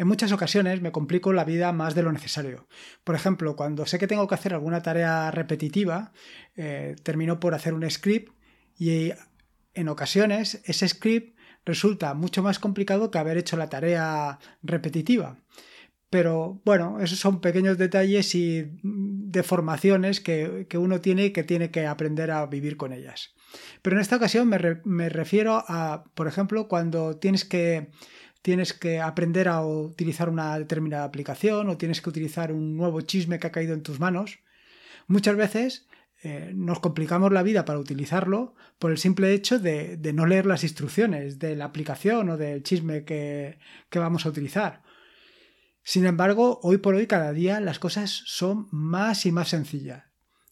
[0.00, 2.66] En muchas ocasiones me complico la vida más de lo necesario.
[3.04, 6.14] Por ejemplo, cuando sé que tengo que hacer alguna tarea repetitiva,
[6.56, 8.32] eh, termino por hacer un script
[8.78, 9.12] y
[9.74, 11.36] en ocasiones ese script
[11.66, 15.36] resulta mucho más complicado que haber hecho la tarea repetitiva.
[16.08, 21.70] Pero bueno, esos son pequeños detalles y deformaciones que, que uno tiene y que tiene
[21.70, 23.34] que aprender a vivir con ellas.
[23.82, 27.90] Pero en esta ocasión me, refiero a, por ejemplo, cuando tienes que
[28.42, 33.38] tienes que aprender a utilizar una determinada aplicación o tienes que utilizar un nuevo chisme
[33.38, 34.40] que ha caído en tus manos,
[35.06, 35.86] muchas veces
[36.22, 40.64] eh, nos complicamos la vida para utilizarlo por el simple hecho de, no leer las
[40.64, 43.58] instrucciones de la aplicación o del chisme que
[43.94, 44.82] vamos a utilizar.
[45.82, 50.09] Sin embargo, hoy por hoy cada día las cosas son más y más sencillas.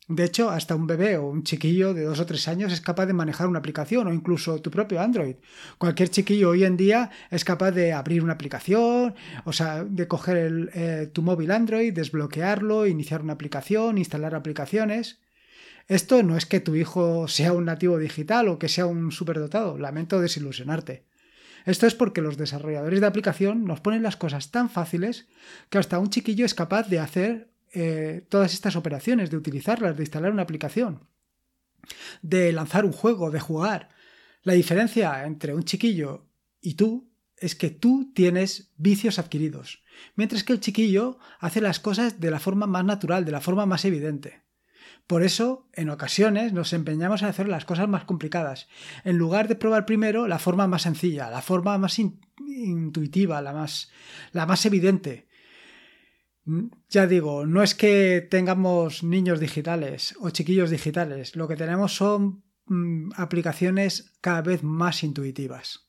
[0.09, 3.05] De hecho, hasta un bebé o un chiquillo de dos o tres años es capaz
[3.05, 5.37] de manejar una aplicación o incluso tu propio Android.
[5.77, 10.71] Cualquier chiquillo hoy en día es capaz de abrir una aplicación, o sea, de coger
[10.73, 15.21] eh, tu móvil Android, desbloquearlo, iniciar una aplicación, instalar aplicaciones.
[15.89, 19.77] Esto no es que tu hijo sea un nativo digital o que sea un superdotado,
[19.77, 21.05] lamento desilusionarte.
[21.67, 25.29] Esto es porque los desarrolladores de aplicación nos ponen las cosas tan fáciles
[25.69, 30.03] que hasta un chiquillo es capaz de hacer eh, todas estas operaciones, de utilizarlas, de
[30.03, 31.07] instalar una aplicación,
[32.23, 33.91] de lanzar un juego, de jugar.
[34.43, 36.27] La diferencia entre un chiquillo
[36.61, 39.83] y tú es que tú tienes vicios adquiridos,
[40.17, 43.67] mientras que el chiquillo hace las cosas de la forma más natural, de la forma
[43.67, 44.43] más evidente.
[45.07, 48.69] Por eso, en ocasiones, nos empeñamos en hacer las cosas más complicadas,
[49.05, 53.91] en lugar de probar primero la forma más sencilla, la forma más intuitiva, la más,
[54.33, 55.28] la más evidente,
[56.89, 62.43] ya digo, no es que tengamos niños digitales o chiquillos digitales, lo que tenemos son
[62.67, 65.85] mm, aplicaciones cada vez más intuitivas.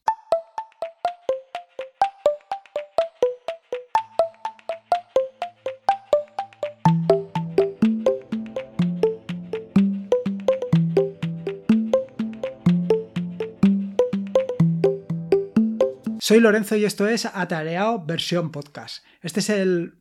[16.20, 19.04] Soy Lorenzo y esto es Atareado versión podcast.
[19.24, 19.96] Este es el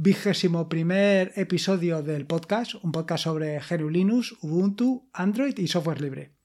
[0.00, 6.36] vigésimo primer episodio del podcast, un podcast sobre GNU Linux, Ubuntu, Android y software libre.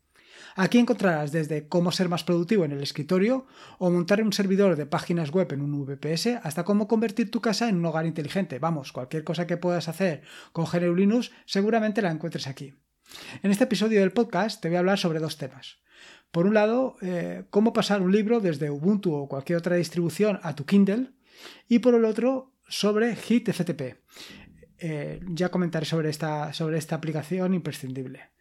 [0.55, 3.45] Aquí encontrarás desde cómo ser más productivo en el escritorio
[3.77, 7.69] o montar un servidor de páginas web en un VPS hasta cómo convertir tu casa
[7.69, 8.57] en un hogar inteligente.
[8.57, 12.73] Vamos, cualquier cosa que puedas hacer con GNU Linux seguramente la encuentres aquí.
[13.43, 15.77] En este episodio del podcast te voy a hablar sobre dos temas.
[16.31, 20.55] Por un lado, eh, cómo pasar un libro desde Ubuntu o cualquier otra distribución a
[20.55, 21.11] tu Kindle.
[21.67, 23.97] Y por el otro, sobre Hit FTP.
[24.77, 28.31] Eh, ya comentaré sobre esta, sobre esta aplicación imprescindible.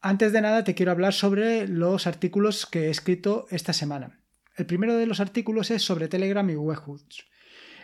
[0.00, 4.20] Antes de nada te quiero hablar sobre los artículos que he escrito esta semana.
[4.56, 7.24] El primero de los artículos es sobre Telegram y webhooks.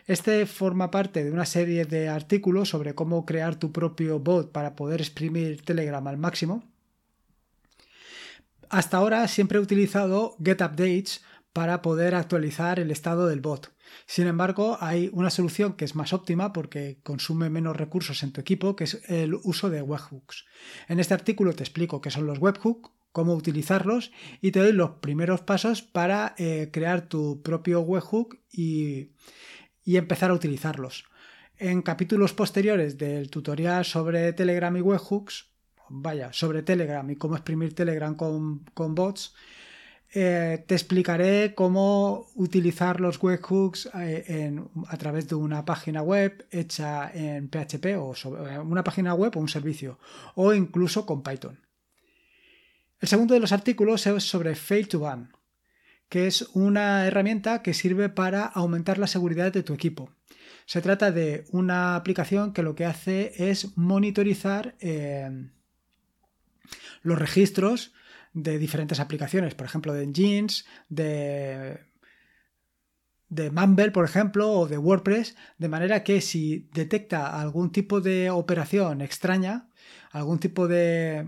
[0.07, 4.75] Este forma parte de una serie de artículos sobre cómo crear tu propio bot para
[4.75, 6.65] poder exprimir Telegram al máximo.
[8.69, 11.23] Hasta ahora siempre he utilizado GetUpdates
[11.53, 13.73] para poder actualizar el estado del bot.
[14.07, 18.41] Sin embargo, hay una solución que es más óptima porque consume menos recursos en tu
[18.41, 20.45] equipo, que es el uso de webhooks.
[20.89, 24.91] En este artículo te explico qué son los webhooks, cómo utilizarlos y te doy los
[25.01, 29.11] primeros pasos para eh, crear tu propio webhook y,
[29.85, 31.05] empezar a utilizarlos.
[31.57, 35.51] En capítulos posteriores del tutorial sobre Telegram y webhooks,
[35.89, 39.35] vaya, sobre Telegram y cómo exprimir Telegram con bots,
[40.13, 47.13] eh, te explicaré cómo utilizar los webhooks eh, a través de una página web hecha
[47.15, 50.01] en PHP o sobre, eh, una página web o un servicio
[50.35, 51.61] o incluso con Python.
[52.99, 55.31] El segundo de los artículos es sobre Fail to Ban,
[56.09, 60.11] que es una herramienta que sirve para aumentar la seguridad de tu equipo.
[60.67, 64.75] Se trata de una aplicación que lo que hace es monitorizar
[67.03, 67.93] los registros
[68.33, 71.81] de diferentes aplicaciones, por ejemplo, de Jeans, de,
[73.29, 78.31] de Mumble, por ejemplo, o de WordPress, de manera que si detecta algún tipo de
[78.31, 79.69] operación extraña,
[80.11, 81.27] algún tipo de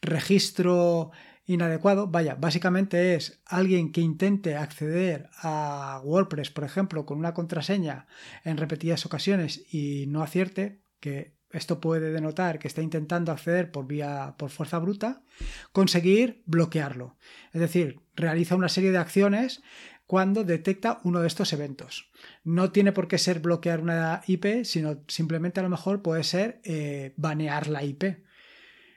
[0.00, 1.10] registro
[1.46, 8.06] inadecuado, vaya, básicamente es alguien que intente acceder a WordPress, por ejemplo, con una contraseña
[8.44, 13.86] en repetidas ocasiones y no acierte, que esto puede denotar que está intentando acceder por
[13.86, 15.22] vía por fuerza bruta,
[15.72, 17.16] conseguir bloquearlo.
[17.52, 19.62] Es decir, realiza una serie de acciones
[20.06, 22.10] cuando detecta uno de estos eventos.
[22.42, 26.60] No tiene por qué ser bloquear una IP, sino simplemente a lo mejor puede ser
[26.64, 28.04] eh, banear la IP.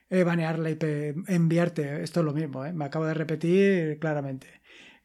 [0.09, 0.83] Eh, banear la IP,
[1.27, 4.60] enviarte, esto es lo mismo, eh, me acabo de repetir claramente.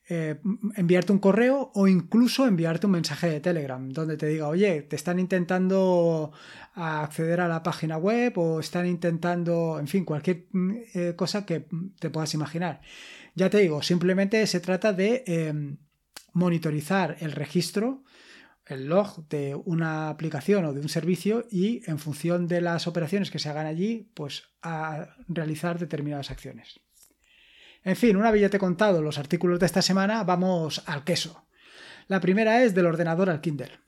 [0.08, 0.41] Eh,
[0.76, 4.94] enviarte un correo o incluso enviarte un mensaje de Telegram donde te diga, oye, te
[4.94, 6.32] están intentando
[6.75, 10.47] acceder a la página web o están intentando, en fin, cualquier
[10.94, 11.67] eh, cosa que
[11.99, 12.82] te puedas imaginar.
[13.35, 15.79] Ya te digo, simplemente se trata de em,
[16.32, 18.05] monitorizar el registro,
[18.64, 23.32] el log de una aplicación o de un servicio y en función de las operaciones
[23.32, 26.81] que se hagan allí, pues a realizar determinadas acciones.
[27.87, 31.05] En fin, una vez ya te he contado los artículos de esta semana, vamos al
[31.05, 31.47] queso.
[32.09, 33.79] La primera es del ordenador al Kindle.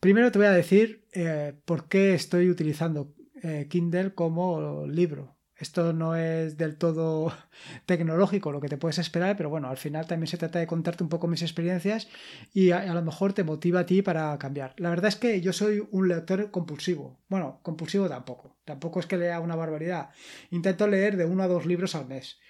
[0.00, 3.14] Primero te voy a decir eh, por qué estoy utilizando
[3.44, 5.36] eh, Kindle como libro.
[5.56, 7.32] Esto no es del todo
[7.86, 11.04] tecnológico lo que te puedes esperar, pero bueno, al final también se trata de contarte
[11.04, 12.08] un poco mis experiencias
[12.52, 14.74] y a, lo mejor te motiva a ti para cambiar.
[14.78, 17.20] La verdad es que yo soy un lector compulsivo.
[17.28, 18.56] Bueno, compulsivo tampoco.
[18.64, 20.10] Tampoco es que lea una barbaridad.
[20.50, 22.40] Intento leer de uno a dos libros al mes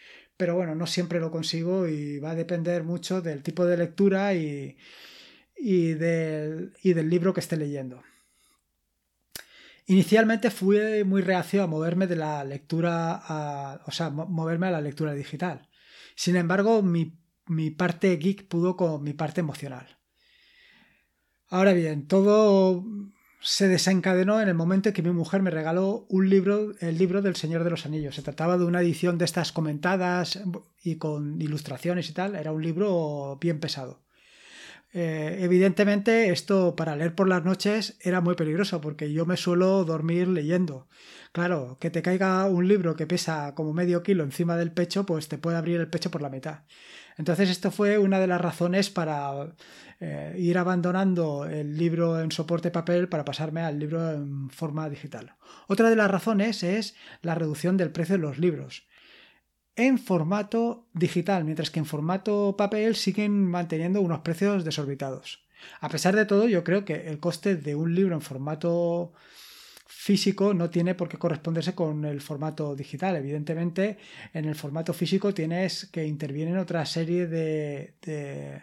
[0.40, 4.32] pero bueno, no siempre lo consigo y va a depender mucho del tipo de lectura
[4.32, 4.74] y,
[5.54, 6.72] del,
[7.10, 8.02] libro que esté leyendo.
[9.84, 14.80] Inicialmente fui muy reacio a moverme de la lectura a, o sea, moverme a la
[14.80, 15.68] lectura digital.
[16.14, 19.98] Sin embargo, mi, mi parte geek pudo con mi parte emocional.
[21.48, 22.82] Ahora bien, todo
[23.40, 27.22] se desencadenó en el momento en que mi mujer me regaló un libro, el libro
[27.22, 28.14] del Señor de los Anillos.
[28.14, 30.40] Se trataba de una edición de estas comentadas
[30.82, 32.36] y con ilustraciones y tal.
[32.36, 34.00] Era un libro bien pesado.
[34.92, 39.84] Eh, evidentemente esto para leer por las noches era muy peligroso porque yo me suelo
[39.84, 40.88] dormir leyendo.
[41.32, 45.28] Claro, que te caiga un libro que pesa como medio kilo encima del pecho, pues
[45.28, 46.64] te puede abrir el pecho por la mitad.
[47.20, 49.54] Entonces esto fue una de las razones para
[50.00, 55.34] eh, ir abandonando el libro en soporte papel para pasarme al libro en forma digital.
[55.68, 58.88] Otra de las razones es la reducción del precio de los libros
[59.76, 65.44] en formato digital, mientras que en formato papel siguen manteniendo unos precios desorbitados.
[65.80, 69.12] A pesar de todo, yo creo que el coste de un libro en formato
[69.90, 73.16] físico no tiene por qué corresponderse con el formato digital.
[73.16, 73.98] Evidentemente,
[74.32, 78.62] en el formato físico tienes que intervienen otra serie de, de,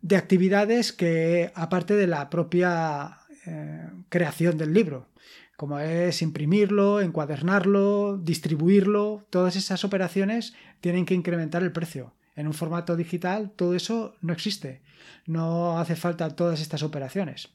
[0.00, 5.08] de actividades que, aparte de la propia eh, creación del libro,
[5.56, 12.14] como es imprimirlo, encuadernarlo, distribuirlo, todas esas operaciones tienen que incrementar el precio.
[12.36, 14.80] En un formato digital todo eso no existe,
[15.26, 17.50] no hace falta todas estas operaciones.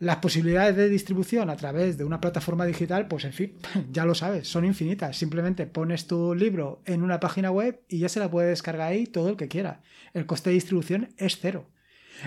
[0.00, 3.58] Las posibilidades de distribución a través de una plataforma digital, pues en fin,
[3.92, 5.18] ya lo sabes, son infinitas.
[5.18, 9.06] Simplemente pones tu libro en una página web y ya se la puede descargar ahí
[9.06, 9.82] todo el que quiera.
[10.14, 11.68] El coste de distribución es cero.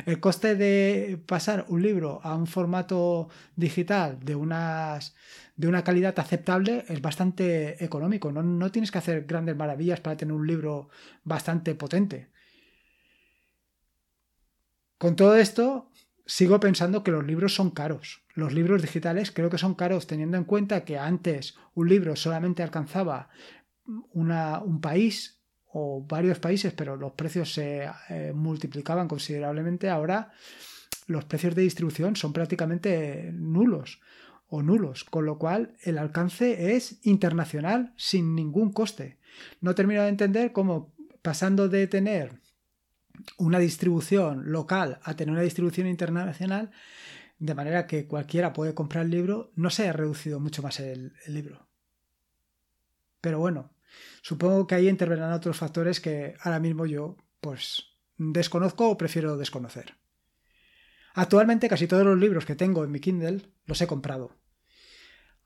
[0.06, 5.16] El coste de pasar un libro a un formato digital de, unas,
[5.56, 8.32] de una calidad aceptable es bastante económico.
[8.32, 10.90] No, no tienes que hacer grandes maravillas para tener un libro
[11.24, 12.30] bastante potente.
[15.00, 15.90] Con todo esto,
[16.26, 18.24] sigo pensando que los libros son caros.
[18.34, 22.64] Los libros digitales creo que son caros teniendo en cuenta que antes un libro solamente
[22.64, 23.30] alcanzaba
[24.12, 25.42] una, un país
[25.74, 29.90] o varios países, pero los precios se eh, multiplicaban considerablemente.
[29.90, 30.32] Ahora
[31.08, 34.00] los precios de distribución son prácticamente nulos
[34.48, 39.18] o nulos, con lo cual el alcance es internacional sin ningún coste.
[39.62, 42.43] No termino de entender cómo pasando de tener
[43.38, 46.72] una distribución local a tener una distribución internacional,
[47.40, 51.14] de manera que cualquiera puede comprar el libro, no se ha reducido mucho más el
[51.28, 51.68] libro.
[53.22, 53.74] Pero bueno,
[54.22, 57.86] Supongo que ahí intervendrán otros factores que ahora mismo yo pues
[58.18, 59.96] desconozco o prefiero desconocer.
[61.14, 64.36] Actualmente casi todos los libros que tengo en mi Kindle los he comprado.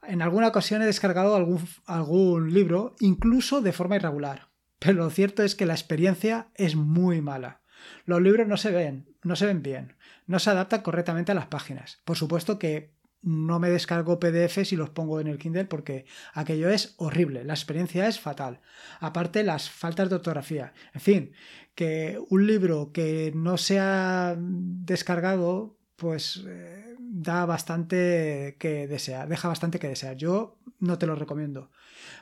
[0.04, 4.47] En alguna ocasión he descargado algún, algún libro, incluso de forma irregular.
[4.80, 7.62] Pero lo cierto es que la experiencia es muy mala.
[8.06, 11.48] Los libros no se ven, no se ven bien, no se adaptan correctamente a las
[11.48, 12.02] páginas.
[12.06, 16.70] Por supuesto que no me descargo PDFs y los pongo en el Kindle porque aquello
[16.70, 18.62] es horrible, la experiencia es fatal.
[19.00, 20.74] Aparte las faltas de ortografía.
[20.94, 21.34] En fin,
[21.76, 29.80] que un libro que no sea descargado pues eh, da bastante que desear, deja bastante
[29.80, 30.16] que desear.
[30.16, 31.72] Yo no te lo recomiendo.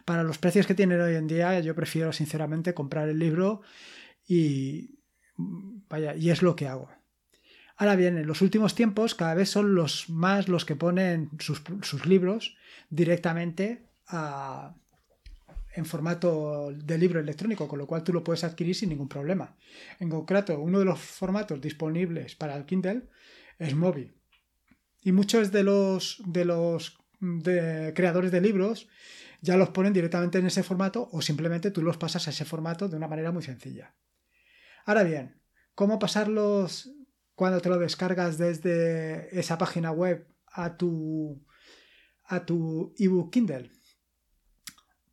[0.05, 3.61] Para los precios que tienen hoy en día, yo prefiero sinceramente comprar el libro
[4.27, 4.99] y
[5.35, 6.89] vaya, y es lo que hago.
[7.77, 12.05] Ahora bien, en los últimos tiempos cada vez son los más los que ponen sus,
[12.05, 12.55] libros
[12.89, 13.89] directamente
[15.75, 19.57] en formato de libro electrónico, con lo cual tú lo puedes adquirir sin ningún problema.
[19.99, 23.09] En concreto, uno de los formatos disponibles para el Kindle
[23.59, 24.13] es Mobi.
[25.03, 28.87] Y muchos de los, de los creadores de libros
[29.45, 32.89] ya los ponen directamente en ese formato o simplemente tú los pasas a ese formato
[32.89, 33.95] de una manera muy sencilla.
[34.85, 35.39] Ahora bien,
[35.75, 36.91] ¿cómo pasarlos
[37.35, 41.45] cuando te lo descargas desde esa página web a tu,
[42.25, 43.69] a tu ebook Kindle?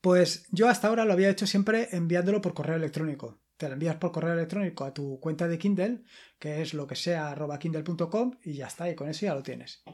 [0.00, 3.40] Pues yo hasta ahora lo había hecho siempre enviándolo por correo electrónico.
[3.56, 6.02] Te lo envías por correo electrónico a tu cuenta de Kindle,
[6.38, 9.42] que es lo que sea arroba kindle.com y ya está, y con eso ya lo
[9.42, 9.84] tienes.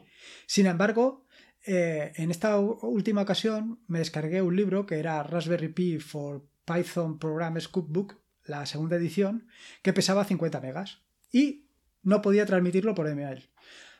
[0.47, 1.27] Sin embargo,
[1.65, 7.19] eh, en esta última ocasión me descargué un libro que era Raspberry Pi for Python
[7.19, 9.47] Programs Cookbook, la segunda edición,
[9.81, 11.01] que pesaba 50 megas
[11.31, 11.65] y
[12.03, 13.49] no podía transmitirlo por email.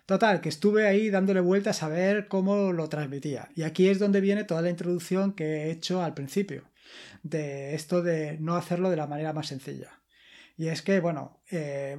[0.06, 3.50] Total, que estuve ahí dándole vueltas a ver cómo lo transmitía.
[3.56, 6.64] Y aquí es donde viene toda la introducción que he hecho al principio,
[7.22, 10.00] de esto de no hacerlo de la manera más sencilla.
[10.58, 11.98] Y es que, bueno, eh,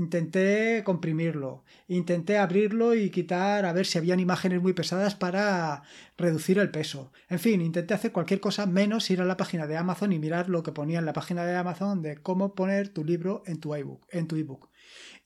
[0.00, 5.82] intenté comprimirlo, intenté abrirlo y quitar a ver si habían imágenes muy pesadas para
[6.16, 7.12] reducir el peso.
[7.28, 10.48] En fin, intenté hacer cualquier cosa menos ir a la página de Amazon y mirar
[10.48, 13.74] lo que ponía en la página de Amazon de cómo poner tu libro en tu
[13.74, 14.70] ebook, en tu ebook.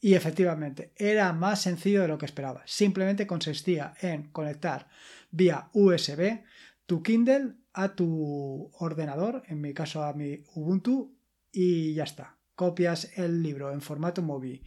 [0.00, 2.62] Y efectivamente, era más sencillo de lo que esperaba.
[2.66, 4.88] Simplemente consistía en conectar
[5.30, 6.42] vía USB
[6.84, 11.16] tu Kindle a tu ordenador, en mi caso a mi Ubuntu,
[11.52, 14.64] y ya está copias el libro en formato móvil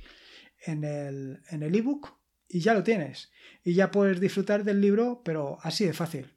[0.66, 2.18] en el en el ebook
[2.50, 3.32] y ya lo tienes.
[3.64, 6.34] Y ya puedes disfrutar del libro, pero así de fácil.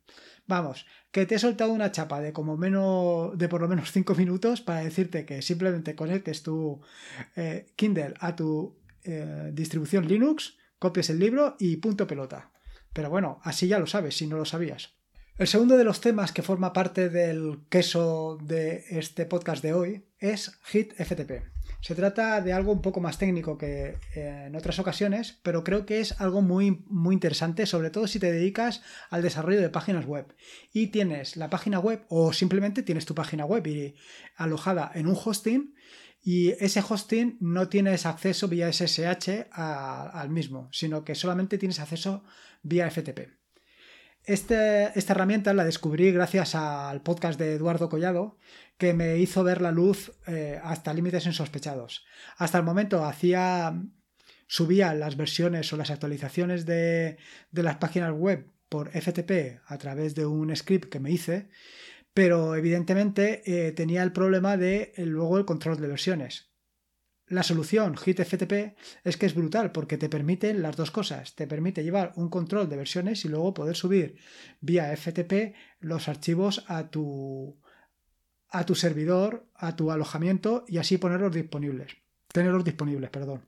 [0.47, 4.15] Vamos, que te he soltado una chapa de como menos de por lo menos 5
[4.15, 6.81] minutos para decirte que simplemente conectes tu
[7.37, 12.53] eh, Kindle a tu eh, distribución Linux, copies el libro y punto pelota.
[12.93, 15.00] Pero bueno, así ya lo sabes, si no lo sabías.
[15.41, 20.05] El segundo de los temas que forma parte del queso de este podcast de hoy
[20.19, 21.47] es Hit FTP.
[21.81, 25.87] Se trata de algo un poco más técnico que eh, en otras ocasiones, pero creo
[25.87, 30.05] que es algo muy, muy interesante, sobre todo si te dedicas al desarrollo de páginas
[30.05, 30.27] web
[30.75, 33.95] y tienes la página web o simplemente tienes tu página web
[34.37, 35.75] alojada en un hosting
[36.23, 42.25] y ese hosting no tienes acceso vía SSH al mismo, sino que solamente tienes acceso
[42.63, 43.40] vía FTP.
[44.25, 48.37] Este, esta herramienta la descubrí gracias al podcast de Eduardo Collado,
[48.77, 52.05] que me hizo ver la luz eh, hasta límites insospechados.
[52.37, 53.75] Hasta el momento hacía
[54.47, 57.19] subía las versiones o las actualizaciones de,
[57.53, 61.49] las páginas web por FTP a través de un script que me hice,
[62.13, 66.50] pero evidentemente eh, tenía el problema de luego el control de versiones.
[67.31, 71.37] La solución HitFTP es que es brutal porque te permite las dos cosas.
[71.37, 74.17] Te permite llevar un control de versiones y luego poder subir
[74.61, 77.57] vía FTP los archivos a tu,
[78.49, 81.93] a tu servidor, a tu alojamiento y así ponerlos disponibles.
[82.33, 83.47] Tenerlos disponibles, perdón.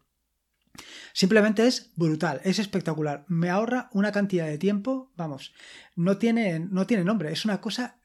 [1.13, 3.25] Simplemente es brutal, es espectacular.
[3.27, 5.55] Me ahorra una cantidad de tiempo, vamos,
[5.97, 7.99] no tiene, no tiene nombre, es una cosa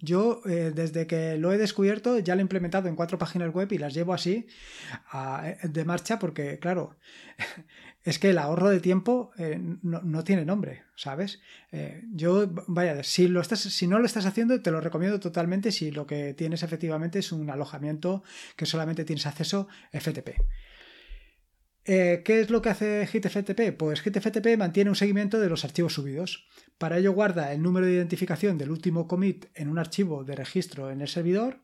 [0.00, 3.72] yo eh, desde que lo he descubierto ya lo he implementado en cuatro páginas web
[3.72, 4.46] y las llevo así
[5.62, 6.96] de marcha porque, claro,
[8.04, 11.40] es que el ahorro de tiempo eh, no, tiene nombre, ¿sabes?
[11.70, 15.70] Eh, yo, vaya, si, lo estás, si no lo estás haciendo, te lo recomiendo totalmente
[15.70, 18.24] si lo que tienes efectivamente es un alojamiento
[18.56, 20.30] que solamente tienes acceso FTP.
[21.84, 23.76] ¿Qué es lo que hace GitFTP?
[23.76, 26.46] Pues GitFTP mantiene un seguimiento de los archivos subidos.
[26.78, 30.90] Para ello guarda el número de identificación del último commit en un archivo de registro
[30.90, 31.60] en el servidor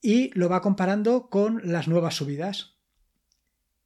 [0.00, 2.78] y lo va comparando con las nuevas subidas.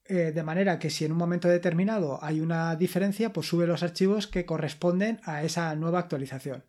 [0.04, 3.82] Eh, de manera que si en un momento determinado hay una diferencia, pues sube los
[3.82, 6.64] archivos que corresponden a esa nueva actualización.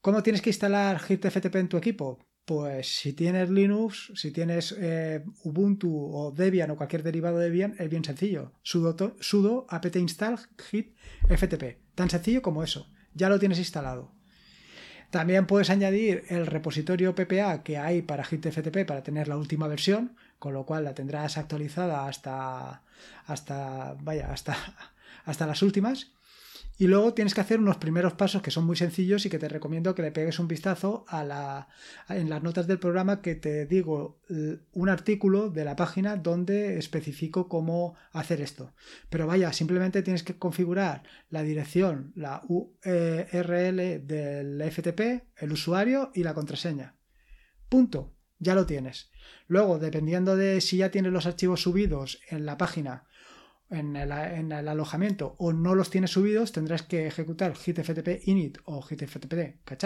[0.00, 2.27] ¿Cómo tienes que instalar GitFTP en tu equipo?
[2.48, 7.74] Pues si tienes Linux, si tienes eh, Ubuntu o Debian o cualquier derivado de Debian,
[7.78, 8.52] es bien sencillo.
[8.62, 10.96] Sudo, apt install git
[11.28, 11.76] ftp.
[11.94, 12.88] Tan sencillo como eso.
[13.12, 14.12] Ya lo tienes instalado.
[15.10, 20.16] También puedes añadir el repositorio PPA que hay para GitFTP para tener la última versión,
[20.38, 22.82] con lo cual la tendrás actualizada hasta
[23.26, 24.56] hasta vaya, hasta
[25.26, 26.12] hasta las últimas.
[26.80, 29.48] Y luego tienes que hacer unos primeros pasos que son muy sencillos y que te
[29.48, 31.68] recomiendo que le pegues un vistazo a la,
[32.08, 34.20] en las notas del programa que te digo
[34.72, 38.74] un artículo de la página donde especifico cómo hacer esto.
[39.10, 46.22] Pero vaya, simplemente tienes que configurar la dirección, la URL del FTP, el usuario y
[46.22, 46.94] la contraseña.
[47.68, 48.14] Punto.
[48.40, 49.10] Ya lo tienes.
[49.48, 53.08] Luego, dependiendo de si ya tienes los archivos subidos en la página
[53.70, 59.64] en el, alojamiento o no los tienes subidos, tendrás que ejecutar gitftp init o gitftp
[59.64, 59.84] catch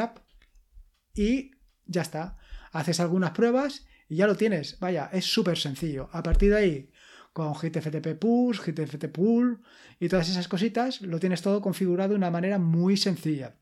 [1.14, 1.52] y
[1.84, 2.38] ya está.
[2.72, 4.78] Haces algunas pruebas y ya lo tienes.
[4.80, 6.08] Vaya, es súper sencillo.
[6.12, 6.90] A partir de ahí,
[7.32, 9.62] con gitftp push, gitft pull
[9.98, 13.56] y todas esas cositas, lo tienes todo configurado de una manera muy sencilla.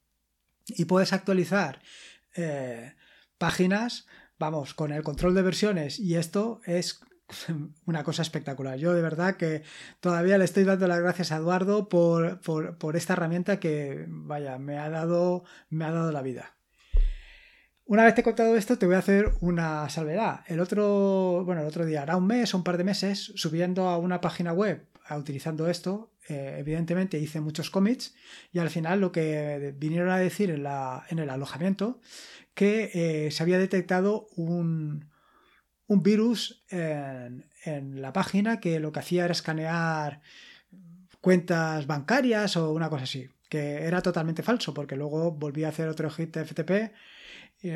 [0.67, 1.81] y puedes actualizar
[2.37, 2.95] eh,
[3.39, 4.07] páginas,
[4.39, 7.01] vamos, con el control de versiones y esto es
[7.87, 8.79] una cosa espectacular.
[8.79, 9.63] Yo de verdad que
[10.01, 14.79] todavía le estoy dando las gracias a Eduardo por, por, esta herramienta que, vaya, me
[14.79, 16.55] ha dado, me ha dado la vida.
[17.85, 20.45] Una vez te he contado esto, te voy a hacer una salvedad.
[20.47, 23.89] El otro, bueno, el otro día, hará un mes o un par de meses, subiendo
[23.89, 24.87] a una página web
[25.19, 28.15] utilizando esto, eh, evidentemente hice muchos commits
[28.53, 32.01] y al final lo que vinieron a decir en, la, en el alojamiento
[32.55, 35.10] que eh, se había detectado un,
[35.91, 40.21] un virus en, la página que lo que hacía era escanear
[41.21, 45.89] cuentas bancarias o una cosa así, que era totalmente falso, porque luego volví a hacer
[45.89, 46.93] otro hit FTP,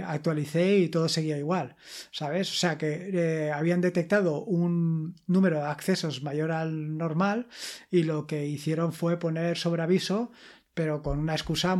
[0.06, 1.74] actualicé y todo seguía igual,
[2.12, 2.52] ¿sabes?
[2.52, 7.48] O sea que eh, habían detectado un número de accesos mayor al normal
[7.90, 10.30] y lo que hicieron fue poner sobre aviso
[10.74, 11.76] pero con una excusa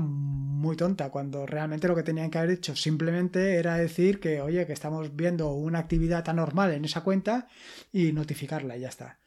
[0.64, 4.66] muy tonta, cuando realmente lo que tenían que haber hecho simplemente era decir que, oye,
[4.66, 7.46] que estamos viendo una actividad anormal en esa cuenta
[7.92, 9.18] y notificarla y ya está.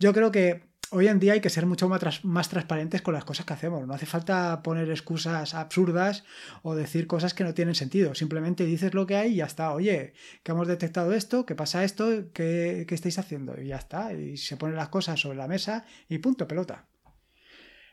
[0.00, 3.44] Yo creo que hoy en día hay que ser mucho más, transparentes con las cosas
[3.44, 3.86] que hacemos.
[3.86, 6.24] No hace falta poner excusas absurdas
[6.62, 8.14] o decir cosas que no tienen sentido.
[8.14, 9.72] Simplemente dices lo que hay y ya está.
[9.72, 13.60] Oye, que hemos detectado esto, que pasa esto, ¿qué, qué estáis haciendo?
[13.60, 14.12] Y ya está.
[14.12, 16.86] Y se ponen las cosas sobre la mesa y punto, pelota.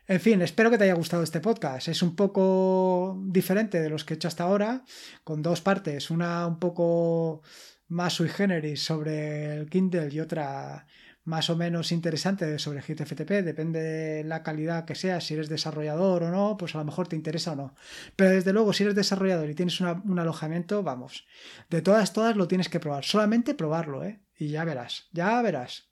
[0.07, 1.87] En fin, espero que te haya gustado este podcast.
[1.87, 4.83] Es un poco diferente de los que he hecho hasta ahora,
[5.23, 7.41] con dos partes, una un poco
[7.87, 10.85] más sui generis sobre el Kindle y otra
[11.23, 16.21] más o menos interesante sobre GTFTP, depende de la calidad que sea, si eres desarrollador
[16.21, 17.75] o no, pues a lo mejor te interesa o no.
[18.15, 21.25] Pero desde luego, si eres desarrollador y tienes un alojamiento, vamos,
[21.71, 24.21] de todas, todas lo tienes que probar, solamente probarlo, ¿eh?
[24.37, 25.89] Y ya verás, ya verás.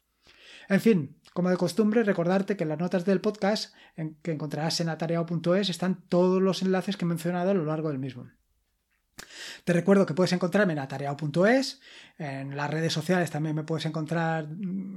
[0.69, 3.73] En fin, como de costumbre, recordarte que en las notas del podcast
[4.21, 7.99] que encontrarás en atareado.es están todos los enlaces que he mencionado a lo largo del
[7.99, 8.27] mismo.
[9.63, 11.79] Te recuerdo que puedes encontrarme en atareado.es,
[12.17, 14.47] en las redes sociales también me puedes encontrar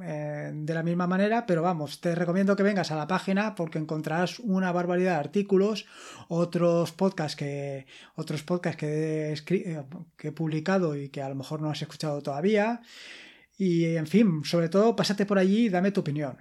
[0.02, 3.78] eh, de la misma manera, pero vamos, te recomiendo que vengas a la página porque
[3.78, 5.87] encontrarás una barbaridad de artículos,
[6.29, 9.85] otros podcasts que, otros podcasts que eh,
[10.16, 12.81] que he publicado y que a lo mejor no has escuchado todavía.
[13.57, 16.37] Y en fin, sobre todo, pásate por allí y dame tu opinión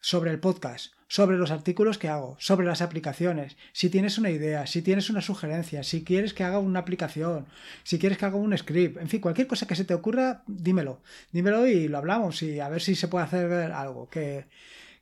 [0.00, 4.66] sobre el podcast, sobre los artículos que hago, sobre las aplicaciones, si tienes una idea,
[4.66, 7.46] si tienes una sugerencia, si quieres que haga una aplicación,
[7.82, 11.02] si quieres que haga un script, en fin, cualquier cosa que se te ocurra, dímelo,
[11.32, 14.46] dímelo y lo hablamos y a ver si se puede hacer algo, que,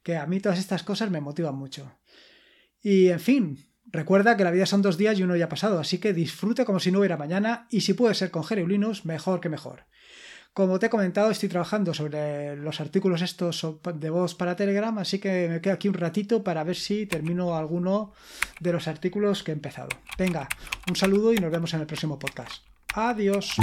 [0.02, 1.98] que a mí todas estas cosas me motivan mucho.
[2.80, 5.98] Y en fin, recuerda que la vida son dos días y uno ya pasado, así
[5.98, 9.48] que disfruta como si no hubiera mañana y si puede ser con Linux, mejor que
[9.48, 9.86] mejor.
[10.54, 15.18] Como te he comentado, estoy trabajando sobre los artículos estos de voz para Telegram, así
[15.18, 18.12] que me quedo aquí un ratito para ver si termino alguno
[18.60, 19.88] de los artículos que he empezado.
[20.16, 20.48] Venga,
[20.88, 22.62] un saludo y nos vemos en el próximo podcast.
[22.94, 23.56] Adiós.